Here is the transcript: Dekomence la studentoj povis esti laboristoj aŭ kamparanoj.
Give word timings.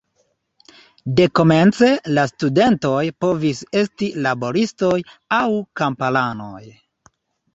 Dekomence 1.19 1.89
la 2.17 2.23
studentoj 2.31 3.03
povis 3.25 3.61
esti 3.81 4.09
laboristoj 4.27 4.97
aŭ 5.41 5.47
kamparanoj. 5.83 6.63